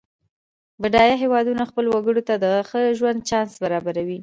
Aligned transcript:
بډایه 0.81 1.15
هېوادونه 1.23 1.63
خپلو 1.69 1.89
وګړو 1.91 2.21
ته 2.29 2.35
د 2.43 2.45
ښه 2.69 2.81
ژوند 2.99 3.19
چانس 3.29 3.51
برابروي. 3.63 4.19